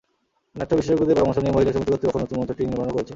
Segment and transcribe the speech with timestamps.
[0.57, 3.09] নাট্য বিশেষজ্ঞদের পরামর্শ নিয়ে মহিলা সমিতি কর্তৃপক্ষ নতুন মঞ্চটি নির্মাণও করেছে।